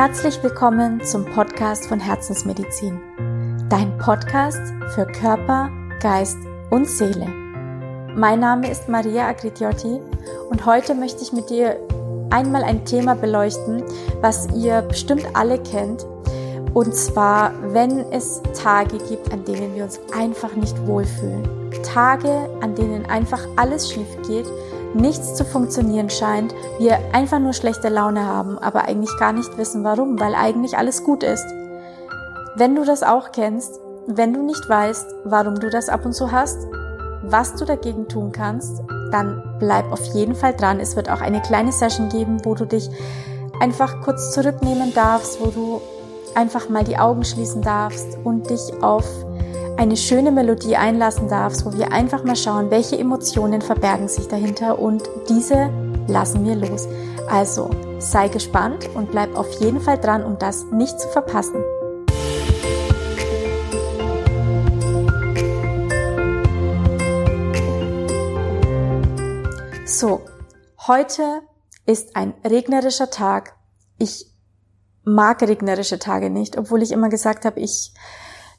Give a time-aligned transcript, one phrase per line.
[0.00, 2.98] Herzlich willkommen zum Podcast von Herzensmedizin.
[3.68, 5.68] Dein Podcast für Körper,
[6.00, 6.38] Geist
[6.70, 7.26] und Seele.
[8.16, 10.00] Mein Name ist Maria Agritiotti
[10.48, 11.76] und heute möchte ich mit dir
[12.30, 13.84] einmal ein Thema beleuchten,
[14.22, 16.06] was ihr bestimmt alle kennt.
[16.72, 21.46] Und zwar, wenn es Tage gibt, an denen wir uns einfach nicht wohlfühlen.
[21.82, 24.46] Tage, an denen einfach alles schief geht
[24.94, 29.84] nichts zu funktionieren scheint, wir einfach nur schlechte Laune haben, aber eigentlich gar nicht wissen
[29.84, 31.46] warum, weil eigentlich alles gut ist.
[32.56, 36.32] Wenn du das auch kennst, wenn du nicht weißt, warum du das ab und zu
[36.32, 36.58] hast,
[37.22, 38.82] was du dagegen tun kannst,
[39.12, 40.80] dann bleib auf jeden Fall dran.
[40.80, 42.90] Es wird auch eine kleine Session geben, wo du dich
[43.60, 45.80] einfach kurz zurücknehmen darfst, wo du
[46.34, 49.04] einfach mal die Augen schließen darfst und dich auf
[49.80, 54.78] eine schöne Melodie einlassen darfst, wo wir einfach mal schauen, welche Emotionen verbergen sich dahinter
[54.78, 55.70] und diese
[56.06, 56.86] lassen wir los.
[57.30, 61.64] Also sei gespannt und bleib auf jeden Fall dran, um das nicht zu verpassen.
[69.86, 70.20] So,
[70.86, 71.40] heute
[71.86, 73.54] ist ein regnerischer Tag.
[73.96, 74.26] Ich
[75.04, 77.94] mag regnerische Tage nicht, obwohl ich immer gesagt habe, ich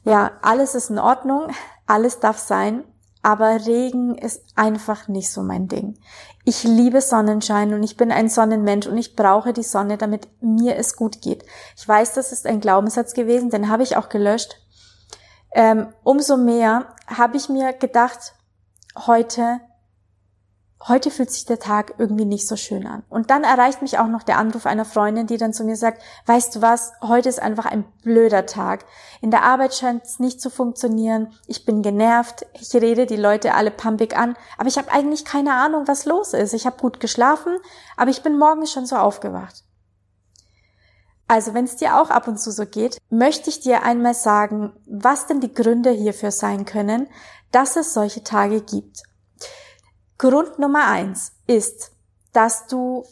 [0.04, 1.48] ja, alles ist in Ordnung,
[1.86, 2.84] alles darf sein,
[3.22, 5.96] aber Regen ist einfach nicht so mein Ding.
[6.44, 10.76] Ich liebe Sonnenschein und ich bin ein Sonnenmensch und ich brauche die Sonne, damit mir
[10.76, 11.44] es gut geht.
[11.76, 14.56] Ich weiß, das ist ein Glaubenssatz gewesen, den habe ich auch gelöscht.
[15.54, 18.34] Ähm, umso mehr habe ich mir gedacht,
[19.06, 19.60] heute
[20.88, 23.04] heute fühlt sich der Tag irgendwie nicht so schön an.
[23.08, 26.02] Und dann erreicht mich auch noch der Anruf einer Freundin, die dann zu mir sagt,
[26.26, 28.84] weißt du was, heute ist einfach ein blöder Tag.
[29.20, 31.32] In der Arbeit scheint es nicht zu funktionieren.
[31.46, 32.46] Ich bin genervt.
[32.60, 34.36] Ich rede die Leute alle pumpig an.
[34.58, 36.54] Aber ich habe eigentlich keine Ahnung, was los ist.
[36.54, 37.56] Ich habe gut geschlafen,
[37.96, 39.64] aber ich bin morgens schon so aufgewacht.
[41.28, 44.74] Also wenn es dir auch ab und zu so geht, möchte ich dir einmal sagen,
[44.86, 47.08] was denn die Gründe hierfür sein können,
[47.52, 49.02] dass es solche Tage gibt.
[50.22, 51.90] Grund Nummer eins ist,
[52.32, 53.04] dass du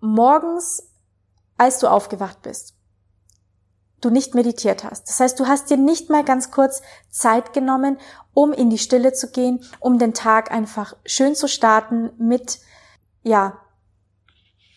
[0.00, 0.90] morgens,
[1.58, 2.74] als du aufgewacht bist,
[4.00, 5.06] du nicht meditiert hast.
[5.06, 6.80] Das heißt, du hast dir nicht mal ganz kurz
[7.10, 7.98] Zeit genommen,
[8.32, 12.58] um in die Stille zu gehen, um den Tag einfach schön zu starten mit,
[13.22, 13.60] ja,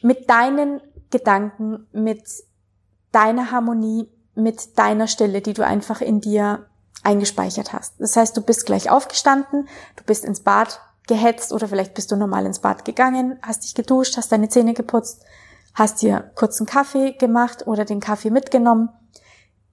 [0.02, 0.82] mit deinen
[1.12, 2.24] Gedanken, mit
[3.14, 6.66] deiner Harmonie, mit deiner Stille, die du einfach in dir
[7.04, 8.02] eingespeichert hast.
[8.02, 12.16] Das heißt, du bist gleich aufgestanden, du bist ins Bad gehetzt oder vielleicht bist du
[12.16, 15.26] normal ins Bad gegangen, hast dich geduscht, hast deine Zähne geputzt,
[15.74, 18.90] hast dir kurzen Kaffee gemacht oder den Kaffee mitgenommen,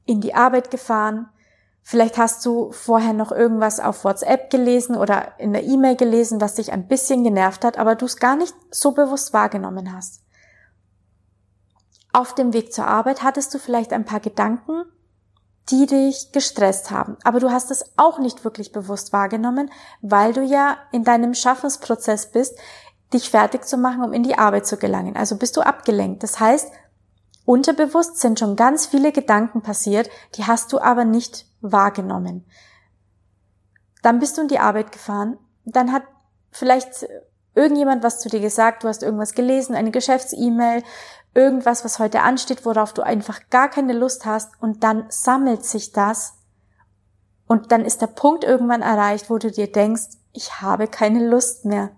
[0.06, 1.28] in die Arbeit gefahren.
[1.82, 6.54] Vielleicht hast du vorher noch irgendwas auf WhatsApp gelesen oder in der E-Mail gelesen, was
[6.54, 10.22] dich ein bisschen genervt hat, aber du es gar nicht so bewusst wahrgenommen hast.
[12.12, 14.84] Auf dem Weg zur Arbeit hattest du vielleicht ein paar Gedanken,
[15.70, 17.16] die dich gestresst haben.
[17.24, 22.30] Aber du hast es auch nicht wirklich bewusst wahrgenommen, weil du ja in deinem Schaffensprozess
[22.30, 22.56] bist,
[23.12, 25.16] dich fertig zu machen, um in die Arbeit zu gelangen.
[25.16, 26.22] Also bist du abgelenkt.
[26.22, 26.70] Das heißt,
[27.44, 32.44] unterbewusst sind schon ganz viele Gedanken passiert, die hast du aber nicht wahrgenommen.
[34.02, 36.04] Dann bist du in die Arbeit gefahren, dann hat
[36.52, 37.06] vielleicht
[37.56, 40.82] irgendjemand was zu dir gesagt, du hast irgendwas gelesen, eine Geschäfts-E-Mail,
[41.36, 45.92] irgendwas, was heute ansteht, worauf du einfach gar keine Lust hast und dann sammelt sich
[45.92, 46.34] das
[47.46, 51.64] und dann ist der Punkt irgendwann erreicht, wo du dir denkst, ich habe keine Lust
[51.64, 51.90] mehr.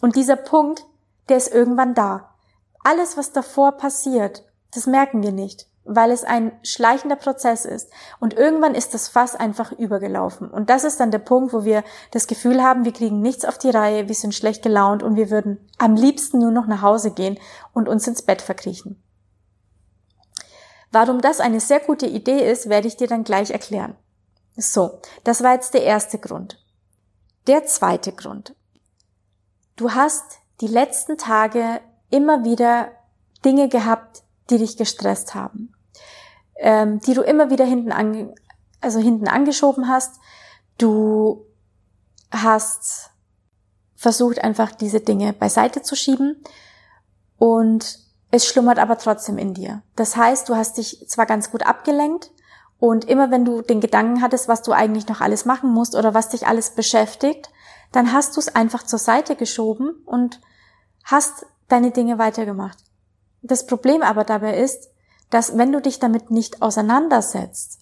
[0.00, 0.84] Und dieser Punkt,
[1.28, 2.34] der ist irgendwann da.
[2.82, 7.90] Alles, was davor passiert, das merken wir nicht weil es ein schleichender Prozess ist.
[8.20, 10.50] Und irgendwann ist das Fass einfach übergelaufen.
[10.50, 13.56] Und das ist dann der Punkt, wo wir das Gefühl haben, wir kriegen nichts auf
[13.56, 17.12] die Reihe, wir sind schlecht gelaunt und wir würden am liebsten nur noch nach Hause
[17.12, 17.38] gehen
[17.72, 19.02] und uns ins Bett verkriechen.
[20.92, 23.96] Warum das eine sehr gute Idee ist, werde ich dir dann gleich erklären.
[24.56, 26.62] So, das war jetzt der erste Grund.
[27.46, 28.54] Der zweite Grund.
[29.76, 30.24] Du hast
[30.60, 31.80] die letzten Tage
[32.10, 32.90] immer wieder
[33.44, 35.72] Dinge gehabt, die dich gestresst haben
[36.58, 38.34] ähm, die du immer wieder hinten an,
[38.80, 40.20] also hinten angeschoben hast.
[40.76, 41.44] Du
[42.30, 43.10] hast
[43.96, 46.36] versucht einfach diese Dinge beiseite zu schieben
[47.36, 47.98] und
[48.30, 49.82] es schlummert aber trotzdem in dir.
[49.96, 52.30] Das heißt, du hast dich zwar ganz gut abgelenkt
[52.78, 56.14] und immer wenn du den Gedanken hattest, was du eigentlich noch alles machen musst oder
[56.14, 57.50] was dich alles beschäftigt,
[57.90, 60.40] dann hast du es einfach zur Seite geschoben und
[61.04, 62.78] hast deine Dinge weitergemacht.
[63.42, 64.90] Das Problem aber dabei ist,
[65.30, 67.80] dass wenn du dich damit nicht auseinandersetzt,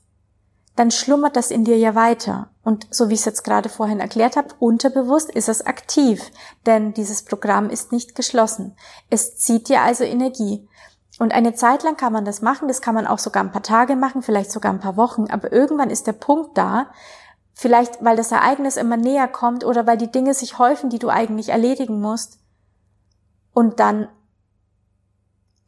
[0.76, 2.50] dann schlummert das in dir ja weiter.
[2.62, 6.30] Und so wie ich es jetzt gerade vorhin erklärt habe, unterbewusst ist es aktiv,
[6.66, 8.76] denn dieses Programm ist nicht geschlossen.
[9.08, 10.68] Es zieht dir also Energie.
[11.18, 13.62] Und eine Zeit lang kann man das machen, das kann man auch sogar ein paar
[13.62, 16.90] Tage machen, vielleicht sogar ein paar Wochen, aber irgendwann ist der Punkt da,
[17.54, 21.08] vielleicht weil das Ereignis immer näher kommt oder weil die Dinge sich häufen, die du
[21.08, 22.38] eigentlich erledigen musst.
[23.54, 24.08] Und dann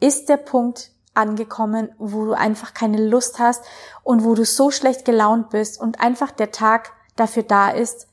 [0.00, 3.64] ist der Punkt angekommen, wo du einfach keine Lust hast
[4.02, 8.06] und wo du so schlecht gelaunt bist und einfach der Tag dafür da ist,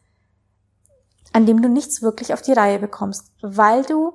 [1.31, 4.13] an dem du nichts wirklich auf die Reihe bekommst, weil du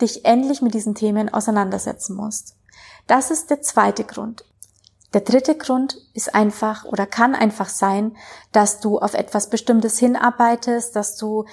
[0.00, 2.56] dich endlich mit diesen Themen auseinandersetzen musst.
[3.06, 4.44] Das ist der zweite Grund.
[5.12, 8.16] Der dritte Grund ist einfach oder kann einfach sein,
[8.50, 11.44] dass du auf etwas Bestimmtes hinarbeitest, dass du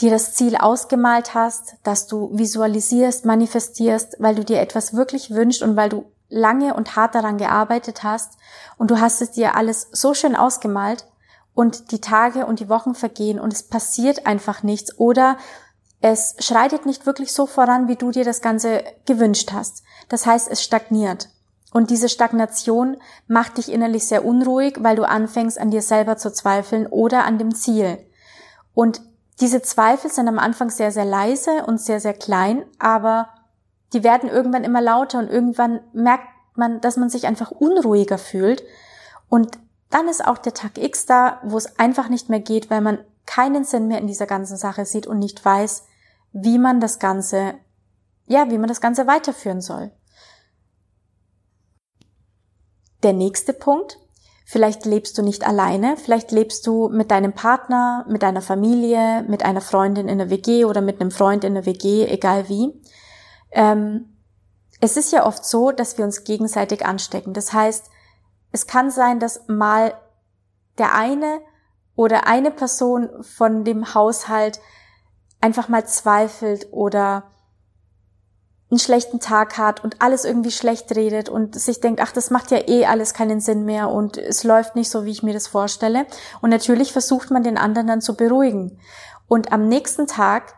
[0.00, 5.62] dir das Ziel ausgemalt hast, dass du visualisierst, manifestierst, weil du dir etwas wirklich wünschst
[5.62, 8.38] und weil du lange und hart daran gearbeitet hast
[8.78, 11.06] und du hast es dir alles so schön ausgemalt
[11.54, 15.36] und die Tage und die Wochen vergehen und es passiert einfach nichts oder
[16.00, 19.84] es schreitet nicht wirklich so voran, wie du dir das Ganze gewünscht hast.
[20.08, 21.28] Das heißt, es stagniert.
[21.72, 22.96] Und diese Stagnation
[23.28, 27.38] macht dich innerlich sehr unruhig, weil du anfängst an dir selber zu zweifeln oder an
[27.38, 27.98] dem Ziel.
[28.74, 29.00] Und
[29.40, 33.28] diese Zweifel sind am Anfang sehr, sehr leise und sehr, sehr klein, aber
[33.92, 38.62] die werden irgendwann immer lauter und irgendwann merkt man, dass man sich einfach unruhiger fühlt.
[39.28, 39.58] Und
[39.90, 42.98] dann ist auch der Tag X da, wo es einfach nicht mehr geht, weil man
[43.26, 45.84] keinen Sinn mehr in dieser ganzen Sache sieht und nicht weiß,
[46.32, 47.54] wie man das Ganze,
[48.26, 49.90] ja, wie man das Ganze weiterführen soll.
[53.02, 53.98] Der nächste Punkt.
[54.52, 59.46] Vielleicht lebst du nicht alleine, vielleicht lebst du mit deinem Partner, mit deiner Familie, mit
[59.46, 62.78] einer Freundin in der WG oder mit einem Freund in der WG, egal wie.
[63.50, 64.14] Ähm,
[64.78, 67.32] es ist ja oft so, dass wir uns gegenseitig anstecken.
[67.32, 67.88] Das heißt,
[68.50, 69.94] es kann sein, dass mal
[70.76, 71.40] der eine
[71.96, 74.60] oder eine Person von dem Haushalt
[75.40, 77.31] einfach mal zweifelt oder
[78.72, 82.50] einen schlechten Tag hat und alles irgendwie schlecht redet und sich denkt, ach, das macht
[82.50, 85.46] ja eh alles keinen Sinn mehr und es läuft nicht so, wie ich mir das
[85.46, 86.06] vorstelle.
[86.40, 88.78] Und natürlich versucht man den anderen dann zu beruhigen.
[89.28, 90.54] Und am nächsten Tag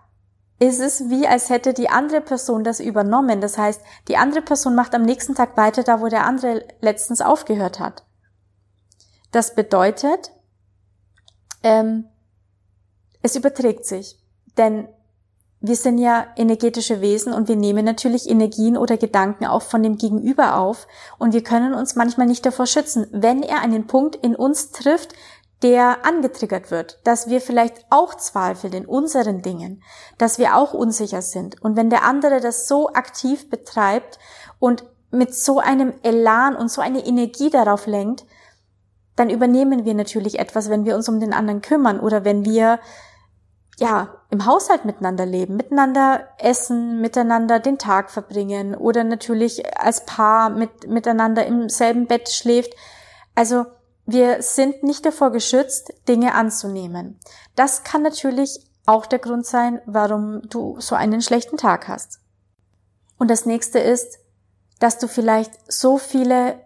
[0.61, 3.41] ist es wie, als hätte die andere Person das übernommen.
[3.41, 7.21] Das heißt, die andere Person macht am nächsten Tag weiter da, wo der andere letztens
[7.21, 8.05] aufgehört hat.
[9.33, 10.31] Das bedeutet,
[11.65, 12.05] ähm,
[13.23, 14.21] es überträgt sich.
[14.57, 14.87] Denn
[15.67, 19.97] wir sind ja energetische Wesen und wir nehmen natürlich Energien oder Gedanken auch von dem
[19.97, 20.87] Gegenüber auf
[21.19, 25.15] und wir können uns manchmal nicht davor schützen, wenn er einen Punkt in uns trifft,
[25.63, 29.83] der angetriggert wird, dass wir vielleicht auch zweifeln in unseren Dingen,
[30.19, 31.63] dass wir auch unsicher sind.
[31.63, 34.19] Und wenn der andere das so aktiv betreibt
[34.59, 38.27] und mit so einem Elan und so eine Energie darauf lenkt,
[39.17, 42.81] dann übernehmen wir natürlich etwas, wenn wir uns um den anderen kümmern oder wenn wir
[43.79, 50.51] ja, im Haushalt miteinander leben, miteinander essen, miteinander den Tag verbringen oder natürlich als Paar
[50.51, 52.73] mit, miteinander im selben Bett schläft.
[53.35, 53.67] Also
[54.07, 57.19] wir sind nicht davor geschützt, Dinge anzunehmen.
[57.57, 62.21] Das kann natürlich auch der Grund sein, warum du so einen schlechten Tag hast.
[63.19, 64.19] Und das nächste ist,
[64.79, 66.61] dass du vielleicht so viele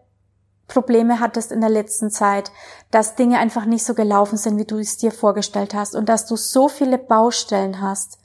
[0.69, 2.53] Probleme hattest in der letzten Zeit,
[2.91, 6.26] dass Dinge einfach nicht so gelaufen sind, wie du es dir vorgestellt hast und dass
[6.26, 8.19] du so viele Baustellen hast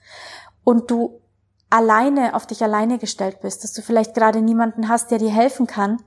[0.63, 1.21] und du
[1.69, 5.65] alleine auf dich alleine gestellt bist, dass du vielleicht gerade niemanden hast, der dir helfen
[5.65, 6.03] kann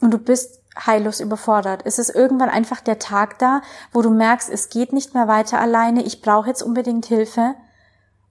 [0.00, 1.82] und du bist heillos überfordert.
[1.84, 3.60] Es ist irgendwann einfach der Tag da,
[3.92, 7.54] wo du merkst, es geht nicht mehr weiter alleine, ich brauche jetzt unbedingt Hilfe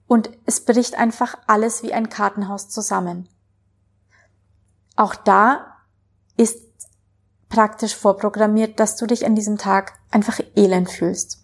[0.06, 3.28] und es bricht einfach alles wie ein Kartenhaus zusammen.
[4.96, 5.78] Auch da
[6.36, 6.58] ist
[7.54, 11.38] praktisch vorprogrammiert, dass du dich an diesem Tag einfach elend fühlst.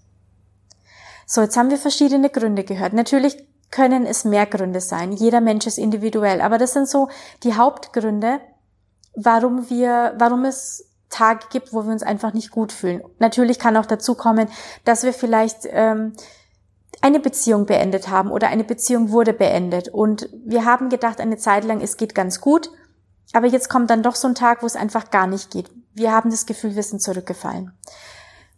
[1.25, 2.95] So, jetzt haben wir verschiedene Gründe gehört.
[2.95, 5.13] Natürlich können es mehr Gründe sein.
[5.13, 6.41] Jeder Mensch ist individuell.
[6.41, 7.09] Aber das sind so
[7.45, 8.41] die Hauptgründe,
[9.15, 13.03] warum wir, warum es Tage gibt, wo wir uns einfach nicht gut fühlen.
[13.21, 14.49] Natürlich kann auch dazu kommen,
[14.85, 16.15] dass wir vielleicht ähm,
[17.03, 21.65] eine Beziehung beendet haben oder eine Beziehung wurde beendet und wir haben gedacht eine Zeit
[21.65, 22.71] lang, es geht ganz gut,
[23.33, 26.13] aber jetzt kommt dann doch so ein Tag, wo es einfach gar nicht geht wir
[26.13, 27.73] haben das Gefühl, wir sind zurückgefallen.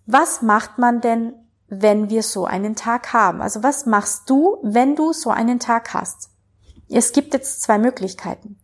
[0.06, 1.34] Was macht man denn,
[1.68, 3.42] wenn wir so einen Tag haben?
[3.42, 6.30] Also was machst du, wenn du so einen Tag hast?
[6.88, 8.58] Es gibt jetzt zwei Möglichkeiten.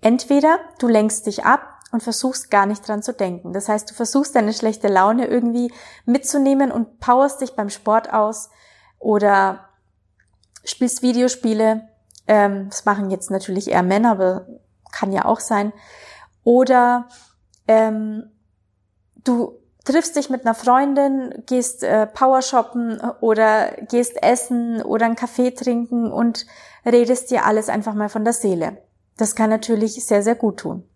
[0.00, 3.52] Entweder du lenkst dich ab und versuchst gar nicht dran zu denken.
[3.52, 5.72] Das heißt, du versuchst deine schlechte Laune irgendwie
[6.04, 8.50] mitzunehmen und powerst dich beim Sport aus
[8.98, 9.68] oder
[10.64, 11.88] spielst Videospiele.
[12.26, 14.46] Ähm, das machen jetzt natürlich eher Männer, aber
[14.90, 15.72] kann ja auch sein.
[16.44, 17.08] Oder
[17.68, 18.30] ähm,
[19.24, 25.16] du triffst dich mit einer Freundin, gehst äh, Power shoppen oder gehst essen oder einen
[25.16, 26.46] Kaffee trinken und
[26.86, 28.78] redest dir alles einfach mal von der Seele.
[29.16, 30.88] Das kann natürlich sehr, sehr gut tun.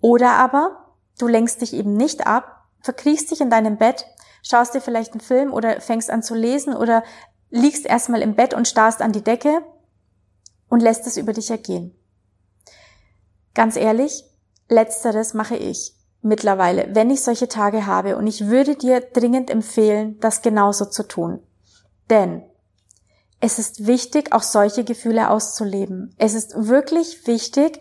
[0.00, 4.06] Oder aber du lenkst dich eben nicht ab, verkriechst dich in deinem Bett,
[4.42, 7.02] schaust dir vielleicht einen Film oder fängst an zu lesen oder
[7.50, 9.62] liegst erstmal im Bett und starrst an die Decke
[10.68, 11.96] und lässt es über dich ergehen.
[13.54, 14.24] Ganz ehrlich,
[14.68, 20.18] letzteres mache ich mittlerweile, wenn ich solche Tage habe und ich würde dir dringend empfehlen,
[20.20, 21.42] das genauso zu tun.
[22.10, 22.42] Denn
[23.40, 26.14] es ist wichtig, auch solche Gefühle auszuleben.
[26.18, 27.78] Es ist wirklich wichtig,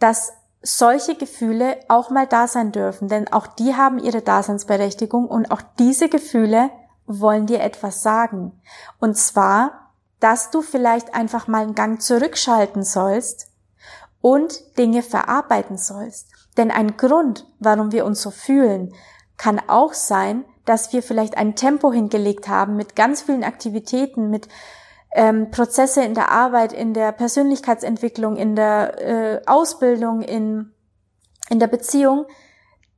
[0.00, 5.50] dass solche Gefühle auch mal da sein dürfen, denn auch die haben ihre Daseinsberechtigung und
[5.50, 6.70] auch diese Gefühle
[7.06, 8.58] wollen dir etwas sagen.
[9.00, 13.51] Und zwar, dass du vielleicht einfach mal einen Gang zurückschalten sollst
[14.22, 16.28] und Dinge verarbeiten sollst.
[16.56, 18.94] Denn ein Grund, warum wir uns so fühlen,
[19.36, 24.48] kann auch sein, dass wir vielleicht ein Tempo hingelegt haben mit ganz vielen Aktivitäten, mit
[25.14, 30.72] ähm, Prozesse in der Arbeit, in der Persönlichkeitsentwicklung, in der äh, Ausbildung, in,
[31.50, 32.26] in der Beziehung,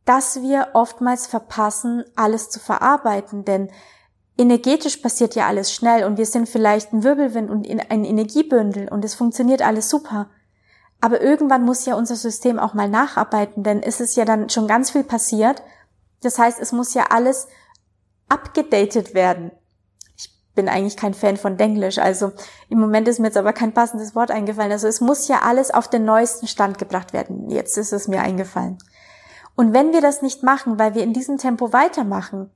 [0.04, 3.45] dass wir oftmals verpassen, alles zu verarbeiten.
[3.45, 3.71] Denn
[4.37, 9.04] energetisch passiert ja alles schnell und wir sind vielleicht ein Wirbelwind und ein Energiebündel und
[9.04, 10.28] es funktioniert alles super.
[11.04, 14.66] Aber irgendwann muss ja unser System auch mal nacharbeiten, denn es ist ja dann schon
[14.66, 15.62] ganz viel passiert.
[16.23, 17.46] Das heißt, es muss ja alles
[18.30, 19.50] abgedatet werden.
[20.16, 22.32] Ich bin eigentlich kein Fan von Denglisch, also
[22.70, 24.73] im Moment ist mir jetzt aber kein passendes Wort eingefallen.
[24.73, 27.50] Also es muss ja alles auf den neuesten Stand gebracht werden.
[27.50, 28.78] Jetzt ist es mir eingefallen.
[29.56, 32.50] Und wenn wir das nicht machen, weil wir in diesem Tempo weitermachen,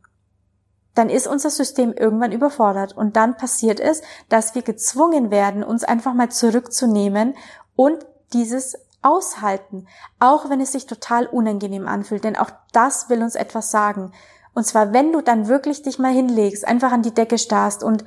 [0.95, 4.01] dann ist unser System irgendwann überfordert und dann passiert es,
[4.31, 7.37] dass wir gezwungen werden, uns einfach mal zurückzunehmen
[7.77, 9.87] und dieses aushalten,
[10.19, 14.13] auch wenn es sich total unangenehm anfühlt, denn auch das will uns etwas sagen.
[14.55, 18.05] Und zwar, wenn du dann wirklich dich mal hinlegst, einfach an die Decke starrst und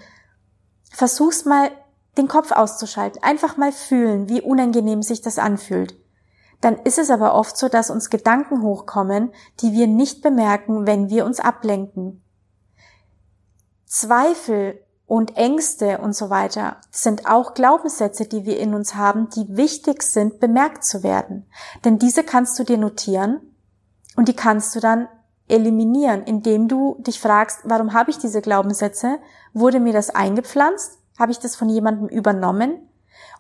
[0.91, 1.71] versuchst mal
[2.17, 5.95] den Kopf auszuschalten, einfach mal fühlen, wie unangenehm sich das anfühlt.
[6.59, 11.09] Dann ist es aber oft so, dass uns Gedanken hochkommen, die wir nicht bemerken, wenn
[11.09, 12.23] wir uns ablenken.
[13.85, 14.79] Zweifel
[15.11, 20.03] und Ängste und so weiter sind auch Glaubenssätze, die wir in uns haben, die wichtig
[20.03, 21.45] sind, bemerkt zu werden.
[21.83, 23.41] Denn diese kannst du dir notieren
[24.15, 25.09] und die kannst du dann
[25.49, 29.19] eliminieren, indem du dich fragst, warum habe ich diese Glaubenssätze?
[29.51, 30.97] Wurde mir das eingepflanzt?
[31.19, 32.87] Habe ich das von jemandem übernommen?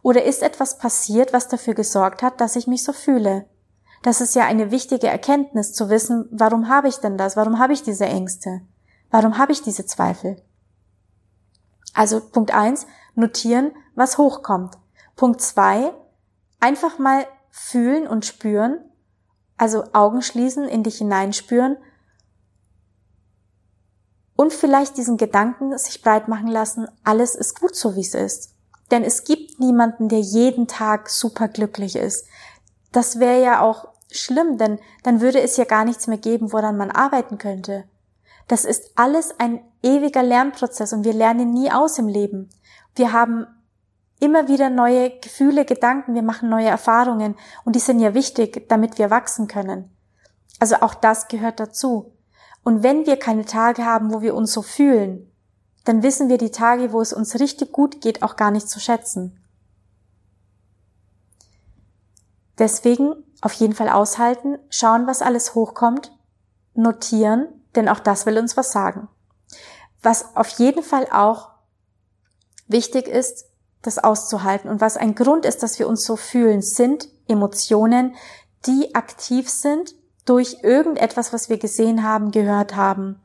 [0.01, 3.45] Oder ist etwas passiert, was dafür gesorgt hat, dass ich mich so fühle?
[4.03, 7.37] Das ist ja eine wichtige Erkenntnis zu wissen, warum habe ich denn das?
[7.37, 8.59] Warum habe ich diese Ängste?
[9.09, 10.35] Warum habe ich diese Zweifel?
[11.93, 14.75] Also Punkt eins, notieren, was hochkommt.
[15.15, 15.93] Punkt zwei,
[16.59, 18.79] einfach mal fühlen und spüren,
[19.57, 21.77] also Augen schließen, in dich hineinspüren
[24.41, 28.55] und vielleicht diesen Gedanken sich breit machen lassen, alles ist gut so, wie es ist.
[28.89, 32.25] Denn es gibt niemanden, der jeden Tag super glücklich ist.
[32.91, 36.75] Das wäre ja auch schlimm, denn dann würde es ja gar nichts mehr geben, woran
[36.75, 37.83] man arbeiten könnte.
[38.51, 42.49] Das ist alles ein ewiger Lernprozess und wir lernen nie aus im Leben.
[42.95, 43.47] Wir haben
[44.19, 48.97] immer wieder neue Gefühle, Gedanken, wir machen neue Erfahrungen und die sind ja wichtig, damit
[48.97, 49.89] wir wachsen können.
[50.59, 52.11] Also auch das gehört dazu.
[52.61, 55.31] Und wenn wir keine Tage haben, wo wir uns so fühlen,
[55.85, 58.81] dann wissen wir die Tage, wo es uns richtig gut geht, auch gar nicht zu
[58.81, 59.41] schätzen.
[62.59, 66.11] Deswegen auf jeden Fall aushalten, schauen, was alles hochkommt,
[66.73, 69.07] notieren, denn auch das will uns was sagen.
[70.01, 71.49] Was auf jeden Fall auch
[72.67, 73.45] wichtig ist,
[73.81, 78.15] das auszuhalten und was ein Grund ist, dass wir uns so fühlen, sind Emotionen,
[78.65, 83.21] die aktiv sind durch irgendetwas, was wir gesehen haben, gehört haben,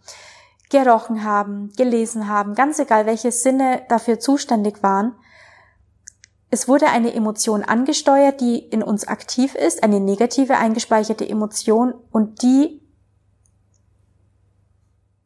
[0.71, 5.15] gerochen haben, gelesen haben, ganz egal, welche Sinne dafür zuständig waren.
[6.49, 12.43] Es wurde eine Emotion angesteuert, die in uns aktiv ist, eine negative eingespeicherte Emotion und
[12.43, 12.86] die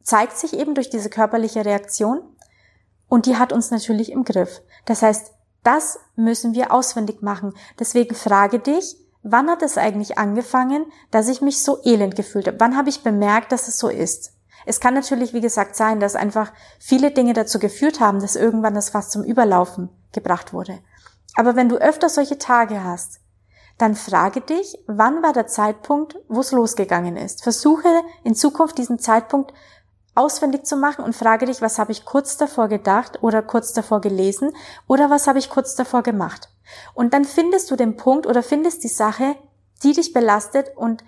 [0.03, 2.21] zeigt sich eben durch diese körperliche Reaktion
[3.07, 4.61] und die hat uns natürlich im Griff.
[4.85, 7.53] Das heißt, das müssen wir auswendig machen.
[7.79, 12.59] Deswegen frage dich, wann hat es eigentlich angefangen, dass ich mich so elend gefühlt habe?
[12.59, 14.33] Wann habe ich bemerkt, dass es so ist?
[14.65, 18.75] Es kann natürlich, wie gesagt, sein, dass einfach viele Dinge dazu geführt haben, dass irgendwann
[18.75, 20.79] das Fass zum Überlaufen gebracht wurde.
[21.35, 23.19] Aber wenn du öfter solche Tage hast,
[23.77, 27.41] dann frage dich, wann war der Zeitpunkt, wo es losgegangen ist.
[27.41, 27.89] Versuche
[28.23, 29.53] in Zukunft diesen Zeitpunkt
[30.15, 34.01] auswendig zu machen und frage dich, was habe ich kurz davor gedacht oder kurz davor
[34.01, 34.51] gelesen
[34.87, 36.49] oder was habe ich kurz davor gemacht.
[36.93, 39.35] Und dann findest du den Punkt oder findest die Sache,
[39.83, 41.03] die dich belastet und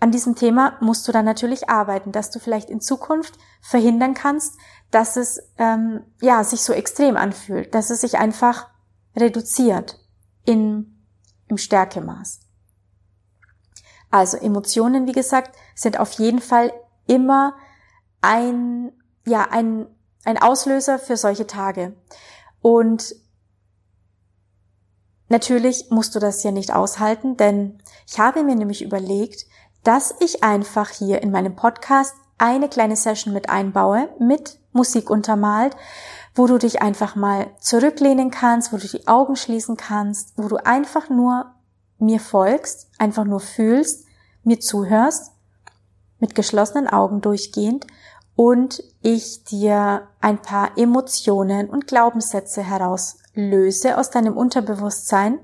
[0.00, 4.54] an diesem Thema musst du dann natürlich arbeiten, dass du vielleicht in Zukunft verhindern kannst,
[4.92, 8.68] dass es ähm, ja sich so extrem anfühlt, dass es sich einfach
[9.16, 9.98] reduziert
[10.44, 10.94] in
[11.48, 12.40] im Stärkemaß.
[14.10, 16.72] Also Emotionen, wie gesagt, sind auf jeden Fall
[17.06, 17.54] immer
[18.28, 18.92] ein,
[19.26, 19.86] ja, ein,
[20.24, 21.96] ein Auslöser für solche Tage.
[22.60, 23.14] Und
[25.28, 29.46] natürlich musst du das ja nicht aushalten, denn ich habe mir nämlich überlegt,
[29.82, 35.74] dass ich einfach hier in meinem Podcast eine kleine Session mit einbaue, mit Musik untermalt,
[36.34, 40.56] wo du dich einfach mal zurücklehnen kannst, wo du die Augen schließen kannst, wo du
[40.56, 41.54] einfach nur
[41.98, 44.04] mir folgst, einfach nur fühlst,
[44.44, 45.32] mir zuhörst,
[46.20, 47.86] mit geschlossenen Augen durchgehend
[48.38, 55.40] und ich dir ein paar Emotionen und Glaubenssätze herauslöse aus deinem Unterbewusstsein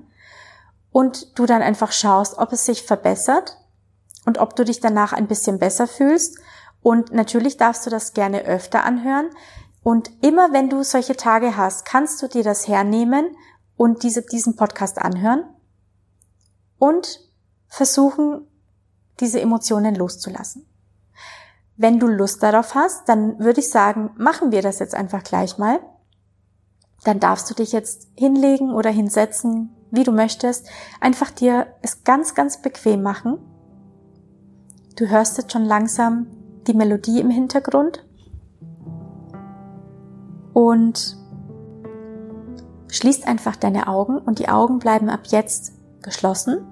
[0.93, 3.57] und du dann einfach schaust, ob es sich verbessert
[4.25, 6.39] und ob du dich danach ein bisschen besser fühlst.
[6.81, 9.29] Und natürlich darfst du das gerne öfter anhören.
[9.83, 13.35] Und immer wenn du solche Tage hast, kannst du dir das hernehmen
[13.75, 15.43] und diese, diesen Podcast anhören
[16.77, 17.19] und
[17.67, 18.47] versuchen,
[19.19, 20.65] diese Emotionen loszulassen.
[21.77, 25.57] Wenn du Lust darauf hast, dann würde ich sagen, machen wir das jetzt einfach gleich
[25.57, 25.79] mal.
[27.03, 30.69] Dann darfst du dich jetzt hinlegen oder hinsetzen, wie du möchtest.
[31.01, 33.37] Einfach dir es ganz, ganz bequem machen.
[34.95, 36.27] Du hörst jetzt schon langsam
[36.65, 38.05] die Melodie im Hintergrund.
[40.53, 41.17] Und
[42.87, 46.65] schließt einfach deine Augen und die Augen bleiben ab jetzt geschlossen.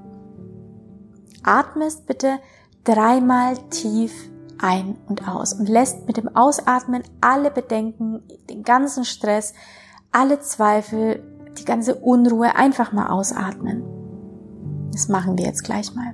[1.43, 2.39] Atmest bitte
[2.85, 4.29] dreimal tief
[4.59, 9.53] ein und aus und lässt mit dem Ausatmen alle Bedenken, den ganzen Stress,
[10.11, 11.23] alle Zweifel,
[11.57, 13.83] die ganze Unruhe einfach mal ausatmen.
[14.91, 16.13] Das machen wir jetzt gleich mal.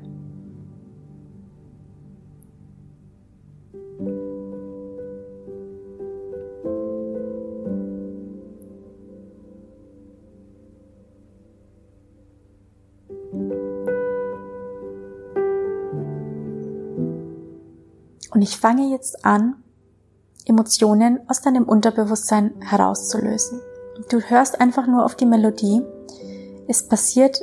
[18.39, 19.62] Und ich fange jetzt an,
[20.45, 23.60] Emotionen aus deinem Unterbewusstsein herauszulösen.
[24.08, 25.82] Du hörst einfach nur auf die Melodie.
[26.65, 27.41] Es passiert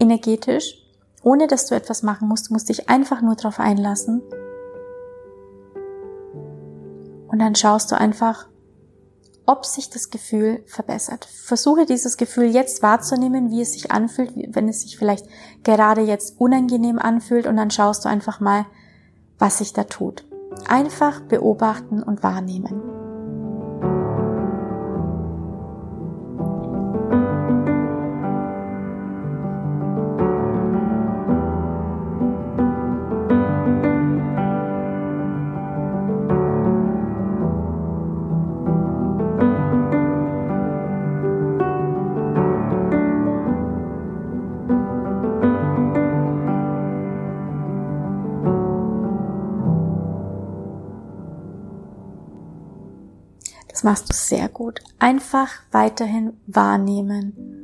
[0.00, 0.84] energetisch,
[1.22, 2.48] ohne dass du etwas machen musst.
[2.48, 4.22] Du musst dich einfach nur darauf einlassen.
[7.28, 8.48] Und dann schaust du einfach,
[9.46, 11.26] ob sich das Gefühl verbessert.
[11.26, 15.28] Versuche dieses Gefühl jetzt wahrzunehmen, wie es sich anfühlt, wenn es sich vielleicht
[15.62, 18.66] gerade jetzt unangenehm anfühlt und dann schaust du einfach mal,
[19.38, 20.24] was sich da tut.
[20.68, 23.03] Einfach beobachten und wahrnehmen.
[53.82, 54.80] Machst du sehr gut.
[54.98, 57.63] Einfach weiterhin wahrnehmen.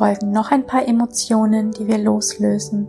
[0.00, 2.88] Folgen noch ein paar Emotionen, die wir loslösen.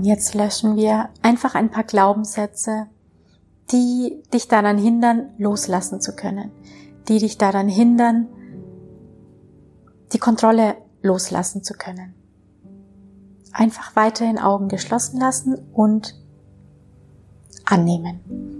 [0.00, 2.86] Und jetzt löschen wir einfach ein paar Glaubenssätze,
[3.70, 6.50] die dich daran hindern, loslassen zu können,
[7.06, 8.26] die dich daran hindern,
[10.14, 12.14] die Kontrolle loslassen zu können.
[13.52, 16.18] Einfach weiterhin Augen geschlossen lassen und
[17.66, 18.59] annehmen.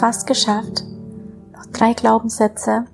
[0.00, 0.84] Fast geschafft.
[1.52, 2.86] Noch drei Glaubenssätze.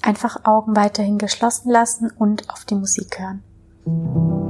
[0.00, 4.45] Einfach Augen weiterhin geschlossen lassen und auf die Musik hören.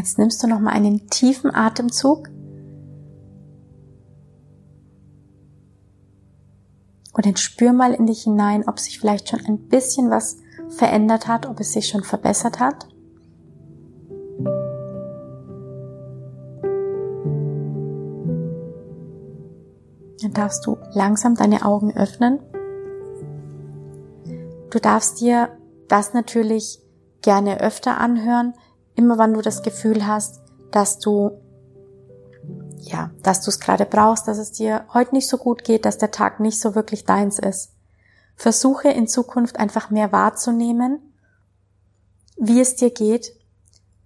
[0.00, 2.30] Jetzt nimmst du noch mal einen tiefen Atemzug.
[7.12, 10.38] Und dann spür mal in dich hinein, ob sich vielleicht schon ein bisschen was
[10.70, 12.88] verändert hat, ob es sich schon verbessert hat.
[20.22, 22.38] Dann darfst du langsam deine Augen öffnen.
[24.70, 25.50] Du darfst dir
[25.88, 26.80] das natürlich
[27.20, 28.54] gerne öfter anhören,
[28.94, 31.40] Immer wann du das Gefühl hast, dass du
[32.82, 35.98] ja, dass du es gerade brauchst, dass es dir heute nicht so gut geht, dass
[35.98, 37.72] der Tag nicht so wirklich deins ist.
[38.36, 41.14] Versuche in Zukunft einfach mehr wahrzunehmen,
[42.36, 43.34] wie es dir geht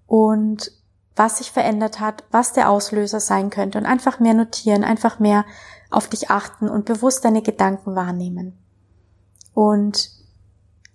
[0.06, 0.72] und
[1.14, 5.44] was sich verändert hat, was der Auslöser sein könnte und einfach mehr notieren, einfach mehr
[5.90, 8.58] auf dich achten und bewusst deine Gedanken wahrnehmen.
[9.52, 10.10] Und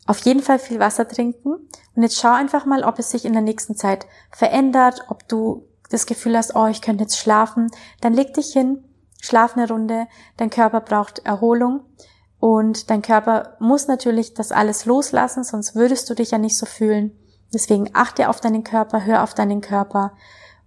[0.10, 1.52] auf jeden Fall viel Wasser trinken.
[1.96, 5.68] Und jetzt schau einfach mal, ob es sich in der nächsten Zeit verändert, ob du
[5.92, 7.70] das Gefühl hast, oh, ich könnte jetzt schlafen,
[8.02, 8.84] dann leg dich hin,
[9.22, 11.82] schlaf eine Runde, dein Körper braucht Erholung.
[12.40, 16.66] Und dein Körper muss natürlich das alles loslassen, sonst würdest du dich ja nicht so
[16.66, 17.12] fühlen.
[17.54, 20.14] Deswegen achte auf deinen Körper, hör auf deinen Körper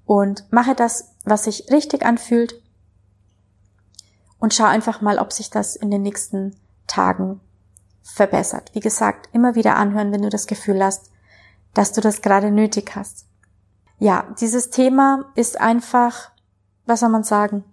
[0.05, 2.63] und mache das, was sich richtig anfühlt.
[4.39, 6.55] Und schau einfach mal, ob sich das in den nächsten
[6.87, 7.41] Tagen
[8.03, 8.71] verbessert.
[8.75, 11.11] Wie gesagt, immer wieder anhören, wenn du das Gefühl hast,
[11.75, 13.27] dass du das gerade nötig hast.
[13.99, 16.31] Ja, dieses Thema ist einfach,
[16.87, 17.65] was soll man sagen?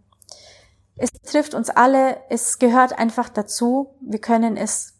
[0.96, 3.96] Es trifft uns alle, es gehört einfach dazu.
[4.02, 4.94] Wir können es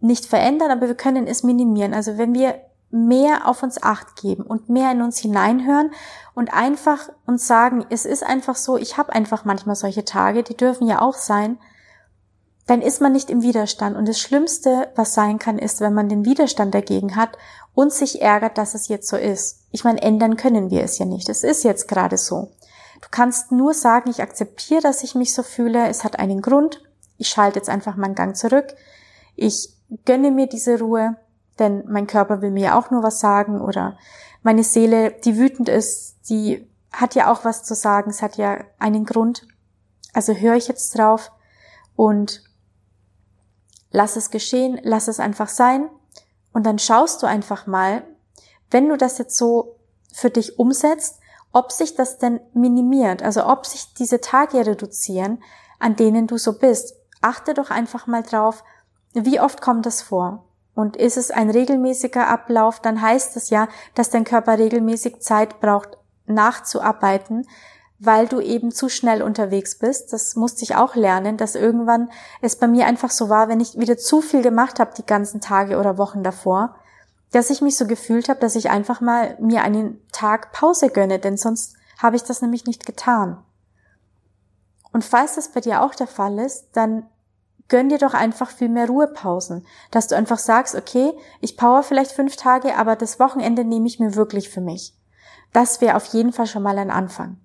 [0.00, 1.94] nicht verändern, aber wir können es minimieren.
[1.94, 2.60] Also wenn wir
[2.90, 5.90] mehr auf uns acht geben und mehr in uns hineinhören
[6.34, 10.56] und einfach uns sagen, es ist einfach so, ich habe einfach manchmal solche Tage, die
[10.56, 11.58] dürfen ja auch sein,
[12.66, 13.96] dann ist man nicht im Widerstand.
[13.96, 17.38] Und das Schlimmste, was sein kann, ist, wenn man den Widerstand dagegen hat
[17.74, 19.60] und sich ärgert, dass es jetzt so ist.
[19.70, 21.28] Ich meine, ändern können wir es ja nicht.
[21.28, 22.50] Es ist jetzt gerade so.
[23.00, 25.86] Du kannst nur sagen, ich akzeptiere, dass ich mich so fühle.
[25.88, 26.82] Es hat einen Grund.
[27.18, 28.74] Ich schalte jetzt einfach meinen Gang zurück.
[29.36, 29.74] Ich
[30.04, 31.16] gönne mir diese Ruhe,
[31.58, 33.96] denn mein Körper will mir ja auch nur was sagen oder
[34.42, 38.10] meine Seele, die wütend ist, die hat ja auch was zu sagen.
[38.10, 39.46] Es hat ja einen Grund.
[40.12, 41.30] Also höre ich jetzt drauf
[41.94, 42.45] und
[43.96, 45.88] lass es geschehen, lass es einfach sein
[46.52, 48.04] und dann schaust du einfach mal,
[48.70, 49.78] wenn du das jetzt so
[50.12, 51.18] für dich umsetzt,
[51.50, 55.42] ob sich das denn minimiert, also ob sich diese Tage reduzieren,
[55.78, 56.94] an denen du so bist.
[57.22, 58.64] Achte doch einfach mal drauf,
[59.14, 60.44] wie oft kommt das vor?
[60.74, 65.58] Und ist es ein regelmäßiger Ablauf, dann heißt es ja, dass dein Körper regelmäßig Zeit
[65.60, 67.46] braucht, nachzuarbeiten,
[67.98, 70.12] weil du eben zu schnell unterwegs bist.
[70.12, 72.10] Das musste ich auch lernen, dass irgendwann
[72.42, 75.40] es bei mir einfach so war, wenn ich wieder zu viel gemacht habe die ganzen
[75.40, 76.76] Tage oder Wochen davor,
[77.32, 81.18] dass ich mich so gefühlt habe, dass ich einfach mal mir einen Tag Pause gönne,
[81.18, 83.42] denn sonst habe ich das nämlich nicht getan.
[84.92, 87.06] Und falls das bei dir auch der Fall ist, dann
[87.68, 92.12] gönn dir doch einfach viel mehr Ruhepausen, dass du einfach sagst, okay, ich power vielleicht
[92.12, 94.94] fünf Tage, aber das Wochenende nehme ich mir wirklich für mich.
[95.52, 97.38] Das wäre auf jeden Fall schon mal ein Anfang.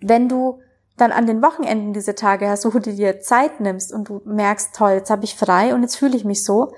[0.00, 0.60] Wenn du
[0.96, 4.74] dann an den Wochenenden diese Tage hast, wo du dir Zeit nimmst und du merkst,
[4.74, 6.72] toll, jetzt habe ich frei und jetzt fühle ich mich so,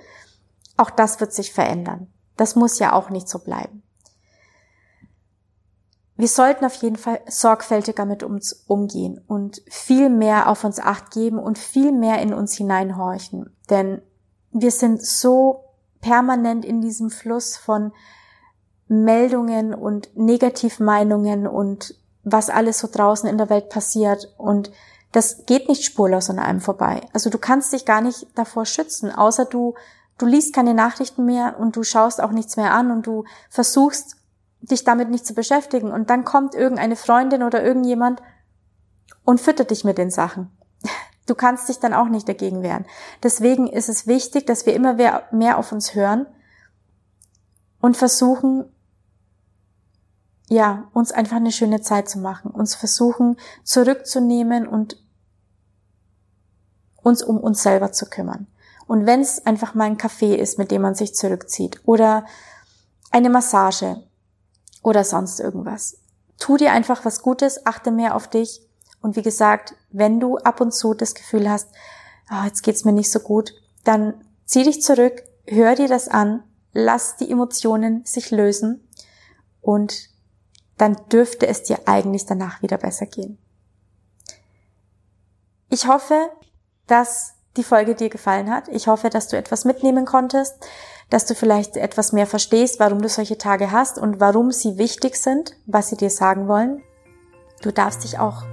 [0.77, 2.09] auch das wird sich verändern.
[2.37, 3.83] Das muss ja auch nicht so bleiben.
[6.17, 11.13] Wir sollten auf jeden Fall sorgfältiger mit uns umgehen und viel mehr auf uns acht
[11.13, 13.57] geben und viel mehr in uns hineinhorchen.
[13.71, 14.03] Denn
[14.51, 15.65] wir sind so
[16.01, 17.93] permanent in diesem Fluss von
[18.89, 21.95] Meldungen und Negativmeinungen und
[22.33, 24.71] was alles so draußen in der Welt passiert und
[25.13, 27.01] das geht nicht spurlos an einem vorbei.
[27.13, 29.75] Also du kannst dich gar nicht davor schützen, außer du,
[30.19, 34.17] du liest keine Nachrichten mehr und du schaust auch nichts mehr an und du versuchst
[34.61, 38.21] dich damit nicht zu beschäftigen und dann kommt irgendeine Freundin oder irgendjemand
[39.25, 40.51] und füttert dich mit den Sachen.
[41.27, 42.87] Du kannst dich dann auch nicht dagegen wehren.
[43.23, 44.95] Deswegen ist es wichtig, dass wir immer
[45.31, 46.25] mehr auf uns hören
[47.83, 48.65] und versuchen,
[50.49, 55.03] ja, uns einfach eine schöne Zeit zu machen, uns versuchen zurückzunehmen und
[56.97, 58.47] uns um uns selber zu kümmern.
[58.87, 62.25] Und wenn es einfach mal ein Kaffee ist, mit dem man sich zurückzieht oder
[63.11, 64.03] eine Massage
[64.83, 65.99] oder sonst irgendwas.
[66.39, 68.63] Tu dir einfach was Gutes, achte mehr auf dich.
[69.01, 71.69] Und wie gesagt, wenn du ab und zu das Gefühl hast,
[72.31, 73.53] oh, jetzt geht's mir nicht so gut,
[73.85, 78.89] dann zieh dich zurück, hör dir das an, lass die Emotionen sich lösen
[79.61, 80.08] und
[80.79, 83.39] dann dürfte es dir eigentlich danach wieder besser gehen.
[85.69, 86.31] Ich hoffe,
[86.87, 88.69] dass die Folge dir gefallen hat.
[88.69, 90.55] Ich hoffe, dass du etwas mitnehmen konntest,
[91.11, 95.17] dass du vielleicht etwas mehr verstehst, warum du solche Tage hast und warum sie wichtig
[95.17, 96.83] sind, was sie dir sagen wollen.
[97.63, 98.45] Du darfst dich auch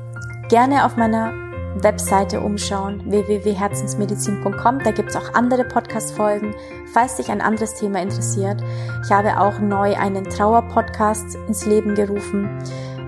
[0.49, 1.44] gerne auf meiner
[1.75, 4.79] Webseite umschauen, www.herzensmedizin.com.
[4.83, 6.55] Da gibt's auch andere Podcast-Folgen,
[6.93, 8.61] falls dich ein anderes Thema interessiert.
[9.03, 12.49] Ich habe auch neu einen Trauer-Podcast ins Leben gerufen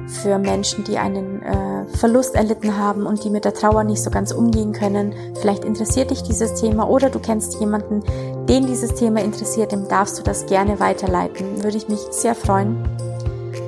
[0.07, 4.09] für Menschen, die einen äh, Verlust erlitten haben und die mit der Trauer nicht so
[4.09, 5.13] ganz umgehen können.
[5.39, 8.03] Vielleicht interessiert dich dieses Thema oder du kennst jemanden,
[8.45, 11.63] den dieses Thema interessiert, dem darfst du das gerne weiterleiten.
[11.63, 12.83] Würde ich mich sehr freuen.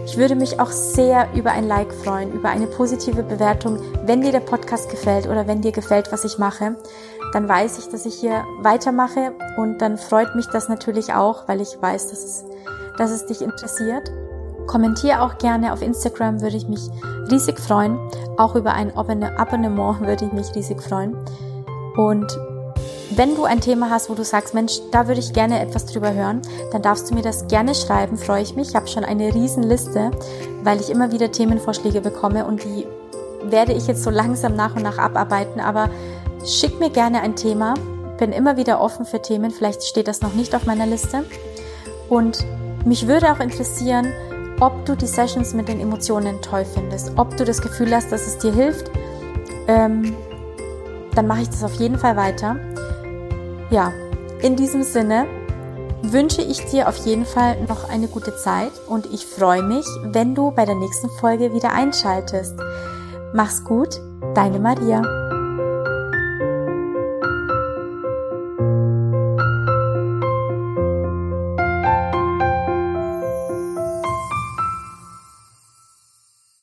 [0.10, 4.32] Ich würde mich auch sehr über ein Like freuen, über eine positive Bewertung, wenn dir
[4.32, 6.76] der Podcast gefällt oder wenn dir gefällt, was ich mache.
[7.32, 11.62] Dann weiß ich, dass ich hier weitermache und dann freut mich das natürlich auch, weil
[11.62, 12.46] ich weiß, dass es,
[12.98, 14.12] dass es dich interessiert.
[14.66, 16.90] Kommentiere auch gerne auf Instagram, würde ich mich
[17.30, 18.00] riesig freuen.
[18.38, 21.16] Auch über ein Abonnement würde ich mich riesig freuen.
[21.98, 22.36] Und
[23.12, 26.14] wenn du ein Thema hast, wo du sagst, Mensch, da würde ich gerne etwas drüber
[26.14, 28.70] hören, dann darfst du mir das gerne schreiben, freue ich mich.
[28.70, 30.12] Ich habe schon eine riesen Liste,
[30.64, 32.86] weil ich immer wieder Themenvorschläge bekomme und die
[33.44, 35.60] werde ich jetzt so langsam nach und nach abarbeiten.
[35.60, 35.90] Aber
[36.46, 37.74] schick mir gerne ein Thema,
[38.18, 41.26] bin immer wieder offen für Themen, vielleicht steht das noch nicht auf meiner Liste.
[42.10, 42.46] Und
[42.86, 44.08] mich würde auch interessieren,
[44.60, 48.28] ob du die Sessions mit den Emotionen toll findest, ob du das Gefühl hast, dass
[48.28, 48.92] es dir hilft,
[49.68, 50.16] ähm,
[51.20, 52.56] dann mache ich das auf jeden Fall weiter.
[53.70, 53.92] Ja,
[54.42, 55.26] in diesem Sinne
[56.02, 60.34] wünsche ich dir auf jeden Fall noch eine gute Zeit und ich freue mich, wenn
[60.34, 62.56] du bei der nächsten Folge wieder einschaltest.
[63.34, 64.00] Mach's gut,
[64.34, 65.29] deine Maria.